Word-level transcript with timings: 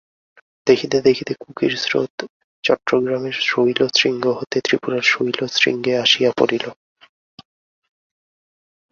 দেখিতে 0.67 0.97
দেখিতে 1.01 1.33
কুকির 1.33 1.73
স্রোত 1.77 2.15
চট্টগ্রামের 2.63 3.35
শৈলশৃঙ্গ 3.49 4.23
হইতে 4.29 4.57
ত্রিপুরার 4.61 5.03
শৈলশৃঙ্গে 5.03 5.93
আসিয়া 5.97 6.31
পড়িল। 6.37 6.65